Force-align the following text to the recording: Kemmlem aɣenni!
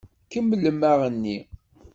Kemmlem 0.31 0.81
aɣenni! 0.91 1.37